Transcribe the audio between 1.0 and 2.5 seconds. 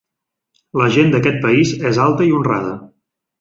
d'aquest país és alta i